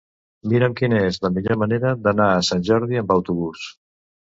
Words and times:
Mira'm 0.53 0.71
quina 0.79 1.01
és 1.09 1.19
la 1.25 1.31
millor 1.35 1.59
manera 1.65 1.93
d'anar 2.07 2.31
a 2.31 2.41
Sant 2.49 2.67
Jordi 2.73 3.01
amb 3.05 3.17
autobús. 3.21 3.71